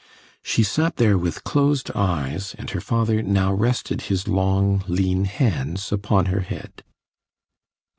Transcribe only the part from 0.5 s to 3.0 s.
sat there with closed eyes, and her